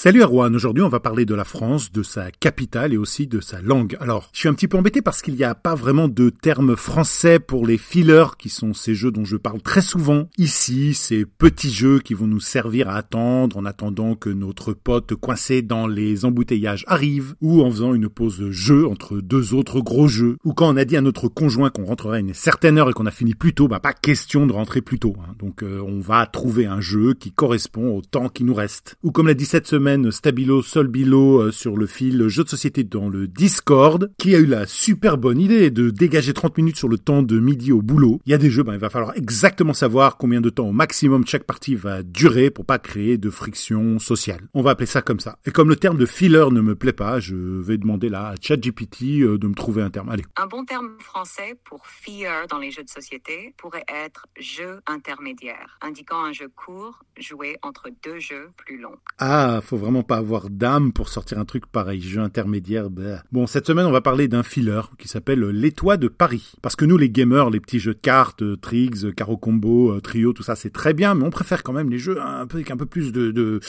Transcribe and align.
Salut 0.00 0.22
Erwan, 0.22 0.54
aujourd'hui 0.54 0.84
on 0.84 0.88
va 0.88 1.00
parler 1.00 1.24
de 1.24 1.34
la 1.34 1.42
France, 1.42 1.90
de 1.90 2.04
sa 2.04 2.30
capitale 2.30 2.92
et 2.92 2.96
aussi 2.96 3.26
de 3.26 3.40
sa 3.40 3.60
langue. 3.60 3.96
Alors, 3.98 4.30
je 4.32 4.38
suis 4.38 4.48
un 4.48 4.54
petit 4.54 4.68
peu 4.68 4.78
embêté 4.78 5.02
parce 5.02 5.22
qu'il 5.22 5.34
n'y 5.34 5.42
a 5.42 5.56
pas 5.56 5.74
vraiment 5.74 6.06
de 6.06 6.30
terme 6.30 6.76
français 6.76 7.40
pour 7.40 7.66
les 7.66 7.78
fillers 7.78 8.36
qui 8.38 8.48
sont 8.48 8.74
ces 8.74 8.94
jeux 8.94 9.10
dont 9.10 9.24
je 9.24 9.36
parle 9.36 9.60
très 9.60 9.80
souvent. 9.80 10.28
Ici, 10.38 10.94
ces 10.94 11.24
petits 11.24 11.72
jeux 11.72 11.98
qui 11.98 12.14
vont 12.14 12.28
nous 12.28 12.38
servir 12.38 12.88
à 12.88 12.94
attendre 12.94 13.56
en 13.56 13.64
attendant 13.64 14.14
que 14.14 14.30
notre 14.30 14.72
pote 14.72 15.16
coincé 15.16 15.62
dans 15.62 15.88
les 15.88 16.24
embouteillages 16.24 16.84
arrive 16.86 17.34
ou 17.40 17.62
en 17.62 17.70
faisant 17.72 17.92
une 17.92 18.08
pause 18.08 18.52
jeu 18.52 18.86
entre 18.86 19.18
deux 19.18 19.52
autres 19.52 19.80
gros 19.80 20.06
jeux 20.06 20.36
ou 20.44 20.54
quand 20.54 20.72
on 20.72 20.76
a 20.76 20.84
dit 20.84 20.96
à 20.96 21.00
notre 21.00 21.26
conjoint 21.26 21.70
qu'on 21.70 21.86
rentrerait 21.86 22.18
à 22.18 22.20
une 22.20 22.34
certaine 22.34 22.78
heure 22.78 22.88
et 22.88 22.92
qu'on 22.92 23.06
a 23.06 23.10
fini 23.10 23.34
plus 23.34 23.52
tôt, 23.52 23.66
bah 23.66 23.80
pas 23.80 23.94
question 23.94 24.46
de 24.46 24.52
rentrer 24.52 24.80
plus 24.80 25.00
tôt. 25.00 25.16
Hein. 25.18 25.34
Donc 25.40 25.64
euh, 25.64 25.82
on 25.84 25.98
va 25.98 26.24
trouver 26.26 26.66
un 26.66 26.80
jeu 26.80 27.14
qui 27.14 27.32
correspond 27.32 27.96
au 27.96 28.00
temps 28.00 28.28
qui 28.28 28.44
nous 28.44 28.54
reste. 28.54 28.94
Ou 29.02 29.10
comme 29.10 29.26
l'a 29.26 29.34
dit 29.34 29.44
cette 29.44 29.66
semaine 29.66 29.87
Stabilo 30.10 30.60
Solbilo 30.60 31.40
euh, 31.40 31.50
sur 31.50 31.76
le 31.76 31.86
fil 31.86 32.28
jeu 32.28 32.44
de 32.44 32.48
société 32.48 32.84
dans 32.84 33.08
le 33.08 33.26
Discord, 33.26 34.12
qui 34.18 34.34
a 34.34 34.38
eu 34.38 34.44
la 34.44 34.66
super 34.66 35.16
bonne 35.16 35.40
idée 35.40 35.70
de 35.70 35.88
dégager 35.88 36.34
30 36.34 36.58
minutes 36.58 36.76
sur 36.76 36.88
le 36.88 36.98
temps 36.98 37.22
de 37.22 37.38
midi 37.38 37.72
au 37.72 37.80
boulot. 37.80 38.20
Il 38.26 38.32
y 38.32 38.34
a 38.34 38.38
des 38.38 38.50
jeux, 38.50 38.62
ben, 38.62 38.74
il 38.74 38.78
va 38.78 38.90
falloir 38.90 39.16
exactement 39.16 39.72
savoir 39.72 40.18
combien 40.18 40.42
de 40.42 40.50
temps 40.50 40.68
au 40.68 40.72
maximum 40.72 41.26
chaque 41.26 41.44
partie 41.44 41.74
va 41.74 42.02
durer 42.02 42.50
pour 42.50 42.66
pas 42.66 42.78
créer 42.78 43.16
de 43.16 43.30
friction 43.30 43.98
sociale. 43.98 44.48
On 44.52 44.60
va 44.60 44.72
appeler 44.72 44.86
ça 44.86 45.00
comme 45.00 45.20
ça. 45.20 45.38
Et 45.46 45.50
comme 45.50 45.70
le 45.70 45.76
terme 45.76 45.96
de 45.96 46.06
filler 46.06 46.50
ne 46.50 46.60
me 46.60 46.74
plaît 46.74 46.92
pas, 46.92 47.18
je 47.20 47.34
vais 47.36 47.78
demander 47.78 48.10
là 48.10 48.28
à 48.28 48.34
ChatGPT 48.40 49.22
euh, 49.22 49.38
de 49.38 49.46
me 49.46 49.54
trouver 49.54 49.82
un 49.82 49.90
terme. 49.90 50.10
Allez. 50.10 50.24
Un 50.36 50.46
bon 50.46 50.64
terme 50.64 50.98
français 50.98 51.58
pour 51.64 51.86
filler 51.86 52.28
dans 52.50 52.58
les 52.58 52.70
jeux 52.70 52.84
de 52.84 52.90
société 52.90 53.54
pourrait 53.56 53.84
être 53.88 54.26
jeu 54.38 54.80
intermédiaire, 54.86 55.78
indiquant 55.80 56.24
un 56.24 56.32
jeu 56.32 56.48
court 56.54 57.04
joué 57.16 57.56
entre 57.62 57.90
deux 58.04 58.18
jeux 58.18 58.50
plus 58.56 58.78
longs. 58.78 58.98
Ah, 59.18 59.60
faut 59.68 59.76
vraiment 59.76 60.02
pas 60.02 60.16
avoir 60.16 60.48
d'âme 60.48 60.92
pour 60.92 61.08
sortir 61.08 61.38
un 61.38 61.44
truc 61.44 61.66
pareil, 61.66 62.00
jeu 62.00 62.20
intermédiaire. 62.20 62.88
Bah. 62.90 63.22
Bon, 63.32 63.46
cette 63.46 63.66
semaine, 63.66 63.86
on 63.86 63.90
va 63.90 64.00
parler 64.00 64.26
d'un 64.26 64.42
filler 64.42 64.80
qui 64.98 65.08
s'appelle 65.08 65.40
l'étoile 65.40 65.98
de 65.98 66.08
Paris. 66.08 66.52
Parce 66.62 66.74
que 66.74 66.84
nous, 66.84 66.96
les 66.96 67.10
gamers, 67.10 67.50
les 67.50 67.60
petits 67.60 67.78
jeux 67.78 67.94
de 67.94 68.00
cartes, 68.00 68.42
euh, 68.42 68.56
tricks, 68.56 69.14
carreau 69.14 69.36
combo, 69.36 69.92
euh, 69.92 70.00
trio, 70.00 70.32
tout 70.32 70.42
ça, 70.42 70.56
c'est 70.56 70.70
très 70.70 70.94
bien, 70.94 71.14
mais 71.14 71.24
on 71.24 71.30
préfère 71.30 71.62
quand 71.62 71.72
même 71.72 71.90
les 71.90 71.98
jeux 71.98 72.20
un 72.20 72.46
peu 72.46 72.56
avec 72.56 72.70
un 72.70 72.76
peu 72.76 72.86
plus 72.86 73.12
de 73.12 73.60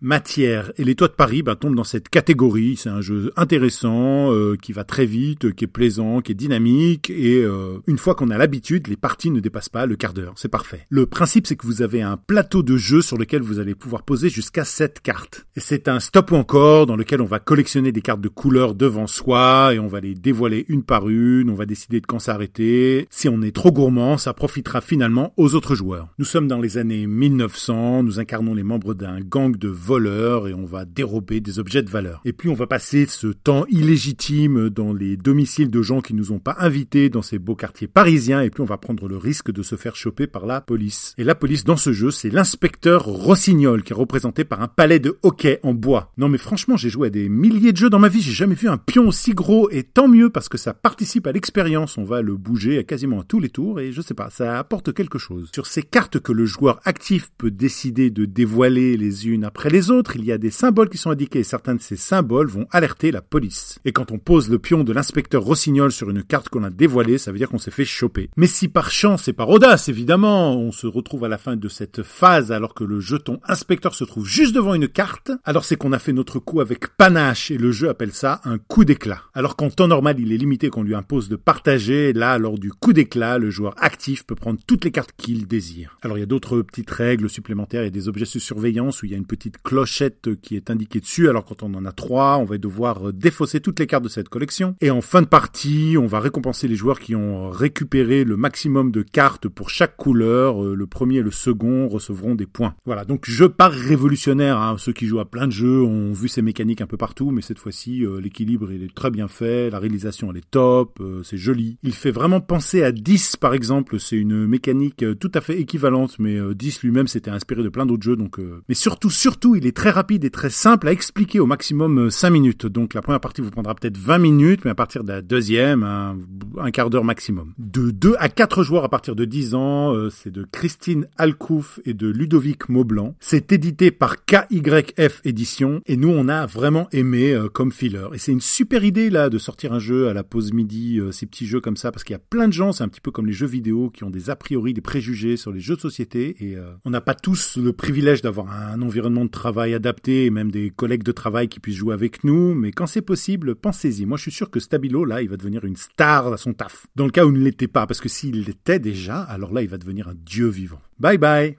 matière. 0.00 0.72
Et 0.78 0.84
les 0.84 0.94
toits 0.94 1.08
de 1.08 1.14
Paris 1.14 1.42
bah, 1.42 1.56
tombent 1.56 1.74
dans 1.74 1.84
cette 1.84 2.08
catégorie. 2.08 2.76
C'est 2.76 2.88
un 2.88 3.00
jeu 3.00 3.32
intéressant, 3.36 4.32
euh, 4.32 4.56
qui 4.60 4.72
va 4.72 4.84
très 4.84 5.06
vite, 5.06 5.54
qui 5.54 5.64
est 5.64 5.68
plaisant, 5.68 6.20
qui 6.20 6.32
est 6.32 6.34
dynamique. 6.34 7.10
Et 7.10 7.42
euh, 7.42 7.78
une 7.86 7.98
fois 7.98 8.14
qu'on 8.14 8.30
a 8.30 8.38
l'habitude, 8.38 8.88
les 8.88 8.96
parties 8.96 9.30
ne 9.30 9.40
dépassent 9.40 9.68
pas 9.68 9.86
le 9.86 9.96
quart 9.96 10.14
d'heure. 10.14 10.34
C'est 10.36 10.48
parfait. 10.48 10.86
Le 10.88 11.06
principe, 11.06 11.46
c'est 11.46 11.56
que 11.56 11.66
vous 11.66 11.82
avez 11.82 12.02
un 12.02 12.16
plateau 12.16 12.62
de 12.62 12.76
jeu 12.76 13.02
sur 13.02 13.18
lequel 13.18 13.42
vous 13.42 13.58
allez 13.58 13.74
pouvoir 13.74 14.02
poser 14.02 14.28
jusqu'à 14.28 14.64
7 14.64 15.00
cartes. 15.00 15.46
Et 15.56 15.60
c'est 15.60 15.88
un 15.88 16.00
stop 16.00 16.30
ou 16.32 16.36
encore 16.36 16.86
dans 16.86 16.96
lequel 16.96 17.20
on 17.20 17.26
va 17.26 17.38
collectionner 17.38 17.92
des 17.92 18.02
cartes 18.02 18.20
de 18.20 18.28
couleur 18.28 18.74
devant 18.74 19.06
soi 19.06 19.74
et 19.74 19.78
on 19.78 19.88
va 19.88 20.00
les 20.00 20.14
dévoiler 20.14 20.64
une 20.68 20.82
par 20.82 21.08
une. 21.08 21.50
On 21.50 21.54
va 21.54 21.66
décider 21.66 22.00
de 22.00 22.06
quand 22.06 22.18
s'arrêter. 22.18 23.06
Si 23.10 23.28
on 23.28 23.42
est 23.42 23.54
trop 23.54 23.72
gourmand, 23.72 24.18
ça 24.18 24.34
profitera 24.34 24.80
finalement 24.80 25.32
aux 25.36 25.54
autres 25.54 25.74
joueurs. 25.74 26.08
Nous 26.18 26.24
sommes 26.24 26.48
dans 26.48 26.60
les 26.60 26.78
années 26.78 27.06
1900. 27.06 28.02
Nous 28.02 28.20
incarnons 28.20 28.54
les 28.54 28.62
membres 28.62 28.94
d'un 28.94 29.20
gang 29.20 29.56
de 29.56 29.68
voleurs 29.90 30.46
et 30.46 30.54
on 30.54 30.66
va 30.66 30.84
dérober 30.84 31.40
des 31.40 31.58
objets 31.58 31.82
de 31.82 31.90
valeur. 31.90 32.20
Et 32.24 32.32
puis 32.32 32.48
on 32.48 32.54
va 32.54 32.68
passer 32.68 33.06
ce 33.06 33.26
temps 33.26 33.66
illégitime 33.68 34.70
dans 34.70 34.92
les 34.92 35.16
domiciles 35.16 35.68
de 35.68 35.82
gens 35.82 36.00
qui 36.00 36.14
nous 36.14 36.30
ont 36.30 36.38
pas 36.38 36.54
invités 36.60 37.08
dans 37.08 37.22
ces 37.22 37.40
beaux 37.40 37.56
quartiers 37.56 37.88
parisiens 37.88 38.40
et 38.40 38.50
puis 38.50 38.60
on 38.60 38.66
va 38.66 38.78
prendre 38.78 39.08
le 39.08 39.16
risque 39.16 39.50
de 39.50 39.64
se 39.64 39.74
faire 39.74 39.96
choper 39.96 40.28
par 40.28 40.46
la 40.46 40.60
police. 40.60 41.12
Et 41.18 41.24
la 41.24 41.34
police 41.34 41.64
dans 41.64 41.76
ce 41.76 41.92
jeu, 41.92 42.12
c'est 42.12 42.30
l'inspecteur 42.30 43.04
Rossignol 43.04 43.82
qui 43.82 43.92
est 43.92 43.96
représenté 43.96 44.44
par 44.44 44.62
un 44.62 44.68
palais 44.68 45.00
de 45.00 45.18
hockey 45.24 45.58
en 45.64 45.74
bois. 45.74 46.12
Non 46.16 46.28
mais 46.28 46.38
franchement, 46.38 46.76
j'ai 46.76 46.88
joué 46.88 47.08
à 47.08 47.10
des 47.10 47.28
milliers 47.28 47.72
de 47.72 47.76
jeux 47.76 47.90
dans 47.90 47.98
ma 47.98 48.08
vie, 48.08 48.20
j'ai 48.20 48.30
jamais 48.30 48.54
vu 48.54 48.68
un 48.68 48.78
pion 48.78 49.08
aussi 49.08 49.32
gros 49.32 49.68
et 49.70 49.82
tant 49.82 50.06
mieux 50.06 50.30
parce 50.30 50.48
que 50.48 50.56
ça 50.56 50.72
participe 50.72 51.26
à 51.26 51.32
l'expérience. 51.32 51.98
On 51.98 52.04
va 52.04 52.22
le 52.22 52.36
bouger 52.36 52.78
à 52.78 52.84
quasiment 52.84 53.22
à 53.22 53.24
tous 53.24 53.40
les 53.40 53.48
tours 53.48 53.80
et 53.80 53.90
je 53.90 54.02
sais 54.02 54.14
pas, 54.14 54.30
ça 54.30 54.56
apporte 54.56 54.92
quelque 54.94 55.18
chose. 55.18 55.50
Sur 55.52 55.66
ces 55.66 55.82
cartes 55.82 56.20
que 56.20 56.30
le 56.30 56.46
joueur 56.46 56.80
actif 56.84 57.32
peut 57.38 57.50
décider 57.50 58.10
de 58.10 58.24
dévoiler 58.24 58.96
les 58.96 59.26
unes 59.26 59.42
après 59.42 59.68
les 59.68 59.79
autres, 59.88 60.16
il 60.16 60.24
y 60.26 60.32
a 60.32 60.36
des 60.36 60.50
symboles 60.50 60.90
qui 60.90 60.98
sont 60.98 61.10
indiqués 61.10 61.38
et 61.38 61.44
certains 61.44 61.74
de 61.74 61.80
ces 61.80 61.96
symboles 61.96 62.48
vont 62.48 62.66
alerter 62.70 63.10
la 63.10 63.22
police. 63.22 63.78
Et 63.86 63.92
quand 63.92 64.12
on 64.12 64.18
pose 64.18 64.50
le 64.50 64.58
pion 64.58 64.84
de 64.84 64.92
l'inspecteur 64.92 65.42
Rossignol 65.42 65.92
sur 65.92 66.10
une 66.10 66.22
carte 66.22 66.50
qu'on 66.50 66.64
a 66.64 66.70
dévoilée, 66.70 67.16
ça 67.16 67.32
veut 67.32 67.38
dire 67.38 67.48
qu'on 67.48 67.58
s'est 67.58 67.70
fait 67.70 67.86
choper. 67.86 68.28
Mais 68.36 68.46
si 68.46 68.68
par 68.68 68.90
chance 68.90 69.28
et 69.28 69.32
par 69.32 69.48
audace, 69.48 69.88
évidemment, 69.88 70.58
on 70.58 70.72
se 70.72 70.86
retrouve 70.86 71.24
à 71.24 71.28
la 71.28 71.38
fin 71.38 71.56
de 71.56 71.68
cette 71.68 72.02
phase 72.02 72.52
alors 72.52 72.74
que 72.74 72.84
le 72.84 73.00
jeton 73.00 73.40
inspecteur 73.48 73.94
se 73.94 74.04
trouve 74.04 74.26
juste 74.26 74.54
devant 74.54 74.74
une 74.74 74.88
carte, 74.88 75.30
alors 75.44 75.64
c'est 75.64 75.76
qu'on 75.76 75.92
a 75.92 75.98
fait 75.98 76.12
notre 76.12 76.38
coup 76.38 76.60
avec 76.60 76.96
panache 76.96 77.50
et 77.50 77.56
le 77.56 77.72
jeu 77.72 77.88
appelle 77.88 78.12
ça 78.12 78.40
un 78.44 78.58
coup 78.58 78.84
d'éclat. 78.84 79.22
Alors 79.32 79.56
qu'en 79.56 79.70
temps 79.70 79.88
normal, 79.88 80.18
il 80.18 80.32
est 80.32 80.36
limité 80.36 80.68
qu'on 80.68 80.82
lui 80.82 80.94
impose 80.94 81.28
de 81.28 81.36
partager, 81.36 82.12
là, 82.12 82.36
lors 82.38 82.58
du 82.58 82.72
coup 82.72 82.92
d'éclat, 82.92 83.38
le 83.38 83.50
joueur 83.50 83.74
actif 83.78 84.26
peut 84.26 84.34
prendre 84.34 84.60
toutes 84.66 84.84
les 84.84 84.90
cartes 84.90 85.12
qu'il 85.16 85.46
désire. 85.46 85.96
Alors 86.02 86.18
il 86.18 86.20
y 86.20 86.24
a 86.24 86.26
d'autres 86.26 86.60
petites 86.62 86.90
règles 86.90 87.30
supplémentaires, 87.30 87.84
et 87.84 87.90
des 87.90 88.08
objets 88.08 88.24
de 88.24 88.40
surveillance 88.40 89.02
où 89.02 89.06
il 89.06 89.12
y 89.12 89.14
a 89.14 89.18
une 89.18 89.26
petite 89.26 89.58
clochette 89.70 90.34
qui 90.42 90.56
est 90.56 90.68
indiquée 90.68 90.98
dessus. 90.98 91.28
Alors 91.28 91.44
quand 91.44 91.62
on 91.62 91.72
en 91.74 91.84
a 91.84 91.92
trois, 91.92 92.38
on 92.38 92.44
va 92.44 92.58
devoir 92.58 93.06
euh, 93.06 93.12
défausser 93.12 93.60
toutes 93.60 93.78
les 93.78 93.86
cartes 93.86 94.02
de 94.02 94.08
cette 94.08 94.28
collection. 94.28 94.74
Et 94.80 94.90
en 94.90 95.00
fin 95.00 95.22
de 95.22 95.28
partie, 95.28 95.94
on 95.96 96.06
va 96.06 96.18
récompenser 96.18 96.66
les 96.66 96.74
joueurs 96.74 96.98
qui 96.98 97.14
ont 97.14 97.50
récupéré 97.50 98.24
le 98.24 98.36
maximum 98.36 98.90
de 98.90 99.02
cartes 99.02 99.46
pour 99.46 99.70
chaque 99.70 99.96
couleur. 99.96 100.64
Euh, 100.64 100.74
le 100.74 100.86
premier 100.88 101.18
et 101.18 101.22
le 101.22 101.30
second 101.30 101.86
recevront 101.86 102.34
des 102.34 102.46
points. 102.46 102.74
Voilà, 102.84 103.04
donc 103.04 103.30
jeu 103.30 103.48
pas 103.48 103.68
révolutionnaire. 103.68 104.58
Hein. 104.58 104.74
Ceux 104.76 104.92
qui 104.92 105.06
jouent 105.06 105.20
à 105.20 105.30
plein 105.30 105.46
de 105.46 105.52
jeux 105.52 105.82
ont 105.82 106.10
vu 106.10 106.26
ces 106.26 106.42
mécaniques 106.42 106.80
un 106.80 106.88
peu 106.88 106.96
partout, 106.96 107.30
mais 107.30 107.40
cette 107.40 107.60
fois-ci, 107.60 108.04
euh, 108.04 108.20
l'équilibre 108.20 108.72
il 108.72 108.82
est 108.82 108.92
très 108.92 109.12
bien 109.12 109.28
fait, 109.28 109.70
la 109.70 109.78
réalisation 109.78 110.32
elle 110.32 110.38
est 110.38 110.50
top, 110.50 111.00
c'est 111.22 111.38
joli. 111.38 111.78
Il 111.84 111.94
fait 111.94 112.10
vraiment 112.10 112.40
penser 112.40 112.82
à 112.82 112.90
10 112.90 113.36
par 113.36 113.54
exemple. 113.54 114.00
C'est 114.00 114.16
une 114.16 114.48
mécanique 114.48 115.04
tout 115.20 115.30
à 115.32 115.40
fait 115.40 115.60
équivalente, 115.60 116.18
mais 116.18 116.40
10 116.56 116.82
lui-même 116.82 117.06
s'était 117.06 117.30
inspiré 117.30 117.62
de 117.62 117.68
plein 117.68 117.86
d'autres 117.86 118.02
jeux. 118.02 118.16
Donc, 118.16 118.40
mais 118.68 118.74
surtout, 118.74 119.10
surtout, 119.10 119.54
il 119.60 119.66
est 119.66 119.76
très 119.76 119.90
rapide 119.90 120.24
et 120.24 120.30
très 120.30 120.48
simple 120.48 120.88
à 120.88 120.92
expliquer 120.92 121.38
au 121.38 121.44
maximum 121.44 122.10
5 122.10 122.26
euh, 122.26 122.30
minutes. 122.30 122.66
Donc 122.66 122.94
la 122.94 123.02
première 123.02 123.20
partie 123.20 123.42
vous 123.42 123.50
prendra 123.50 123.74
peut-être 123.74 123.98
20 123.98 124.16
minutes, 124.18 124.64
mais 124.64 124.70
à 124.70 124.74
partir 124.74 125.04
de 125.04 125.12
la 125.12 125.20
deuxième, 125.20 125.82
un, 125.82 126.70
quart 126.70 126.88
d'heure 126.88 127.04
maximum. 127.04 127.52
De 127.58 127.90
2 127.90 128.14
à 128.18 128.30
4 128.30 128.62
joueurs 128.62 128.84
à 128.84 128.88
partir 128.88 129.14
de 129.14 129.26
10 129.26 129.54
ans, 129.54 129.94
euh, 129.94 130.08
c'est 130.08 130.30
de 130.30 130.46
Christine 130.50 131.08
Alcouf 131.18 131.78
et 131.84 131.92
de 131.92 132.08
Ludovic 132.08 132.70
Maublanc. 132.70 133.14
C'est 133.20 133.52
édité 133.52 133.90
par 133.90 134.24
KYF 134.24 135.20
Édition 135.24 135.82
et 135.84 135.98
nous 135.98 136.08
on 136.08 136.28
a 136.28 136.46
vraiment 136.46 136.88
aimé 136.92 137.34
euh, 137.34 137.48
comme 137.48 137.70
filler. 137.70 138.08
Et 138.14 138.18
c'est 138.18 138.32
une 138.32 138.40
super 138.40 138.82
idée 138.82 139.10
là 139.10 139.28
de 139.28 139.36
sortir 139.36 139.74
un 139.74 139.78
jeu 139.78 140.08
à 140.08 140.14
la 140.14 140.24
pause 140.24 140.54
midi, 140.54 141.00
ces 141.12 141.26
petits 141.26 141.46
jeux 141.46 141.60
comme 141.60 141.76
ça, 141.76 141.92
parce 141.92 142.04
qu'il 142.04 142.14
y 142.14 142.16
a 142.16 142.22
plein 142.30 142.48
de 142.48 142.54
gens, 142.54 142.72
c'est 142.72 142.84
un 142.84 142.88
petit 142.88 143.02
peu 143.02 143.10
comme 143.10 143.26
les 143.26 143.34
jeux 143.34 143.46
vidéo 143.46 143.90
qui 143.90 144.04
ont 144.04 144.10
des 144.10 144.30
a 144.30 144.36
priori, 144.36 144.72
des 144.72 144.80
préjugés 144.80 145.36
sur 145.36 145.52
les 145.52 145.60
jeux 145.60 145.76
de 145.76 145.80
société 145.80 146.36
et 146.40 146.56
on 146.86 146.90
n'a 146.90 147.02
pas 147.02 147.14
tous 147.14 147.58
le 147.58 147.72
privilège 147.72 148.22
d'avoir 148.22 148.50
un 148.50 148.80
environnement 148.80 149.26
de 149.26 149.30
travail 149.40 149.72
adapté 149.72 150.26
et 150.26 150.30
même 150.30 150.50
des 150.50 150.68
collègues 150.68 151.02
de 151.02 151.12
travail 151.12 151.48
qui 151.48 151.60
puissent 151.60 151.76
jouer 151.76 151.94
avec 151.94 152.24
nous, 152.24 152.54
mais 152.54 152.72
quand 152.72 152.86
c'est 152.86 153.00
possible, 153.00 153.54
pensez-y. 153.54 154.04
Moi, 154.04 154.18
je 154.18 154.22
suis 154.24 154.32
sûr 154.32 154.50
que 154.50 154.60
Stabilo, 154.60 155.06
là, 155.06 155.22
il 155.22 155.30
va 155.30 155.38
devenir 155.38 155.64
une 155.64 155.76
star 155.76 156.30
à 156.30 156.36
son 156.36 156.52
taf. 156.52 156.86
Dans 156.94 157.06
le 157.06 157.10
cas 157.10 157.24
où 157.24 157.30
il 157.30 157.38
ne 157.38 157.44
l'était 157.44 157.66
pas, 157.66 157.86
parce 157.86 158.02
que 158.02 158.10
s'il 158.10 158.44
l'était 158.44 158.78
déjà, 158.78 159.22
alors 159.22 159.54
là, 159.54 159.62
il 159.62 159.68
va 159.68 159.78
devenir 159.78 160.08
un 160.08 160.14
dieu 160.14 160.48
vivant. 160.48 160.82
Bye 160.98 161.16
bye! 161.16 161.56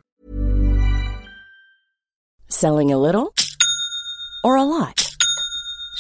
Selling 2.50 2.94
a 2.94 2.98
little 2.98 3.30
or 4.44 4.58
a 4.58 4.64
lot? 4.64 5.01